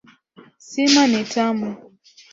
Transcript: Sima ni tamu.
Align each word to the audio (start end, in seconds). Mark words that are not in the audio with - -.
Sima 0.67 1.03
ni 1.07 1.21
tamu. 1.33 1.69